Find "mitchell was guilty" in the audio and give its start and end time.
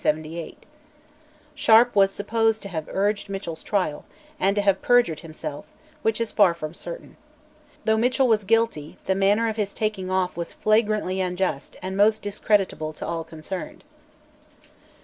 7.97-8.97